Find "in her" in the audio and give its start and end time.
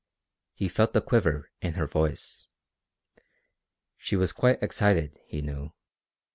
1.61-1.85